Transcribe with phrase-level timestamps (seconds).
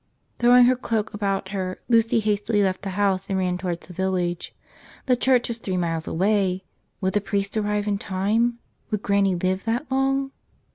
[0.39, 4.51] Throwing her cloak about her, Lucy hastily left the house and ran towards the village.
[5.05, 6.63] The church was three miles away.
[7.01, 8.57] Would the priest arrive in time?
[8.89, 10.31] Would Granny live that long?